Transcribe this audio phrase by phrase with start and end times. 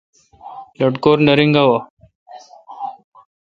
[0.79, 1.79] لٹکور نہ رینگاوں۔